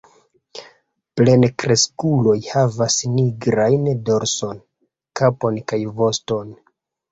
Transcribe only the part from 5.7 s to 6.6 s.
kaj voston.